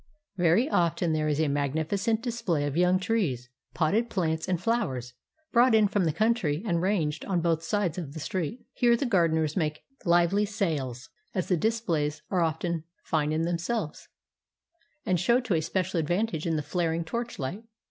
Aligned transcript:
Very 0.37 0.67
often 0.67 1.13
there 1.13 1.27
is 1.27 1.39
a 1.39 1.47
magnificent 1.47 2.23
display 2.23 2.65
of 2.65 2.75
young 2.75 2.97
trees, 2.97 3.49
potted 3.75 4.09
plants, 4.09 4.47
and 4.49 4.59
flowers, 4.59 5.13
brought 5.51 5.75
in 5.75 5.87
from 5.87 6.05
the 6.05 6.11
country 6.11 6.63
and 6.65 6.81
ranged 6.81 7.23
on 7.25 7.39
both 7.39 7.61
sides 7.61 7.99
of 7.99 8.15
the 8.15 8.19
street. 8.19 8.65
Here 8.73 8.97
the 8.97 9.05
gardeners 9.05 9.55
make 9.55 9.83
hvely 10.03 10.47
sales, 10.47 11.09
as 11.35 11.49
the 11.49 11.55
displays 11.57 12.23
are 12.31 12.41
often 12.41 12.83
fine 13.03 13.31
in 13.31 13.43
themselves, 13.43 14.07
and 15.05 15.19
show 15.19 15.39
to 15.41 15.53
a 15.53 15.61
special 15.61 15.99
advantage 15.99 16.47
in 16.47 16.55
the 16.55 16.63
flaring 16.63 17.03
torchlight. 17.05 17.63